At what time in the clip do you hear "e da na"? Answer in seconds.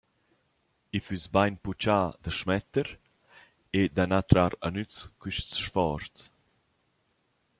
3.79-4.19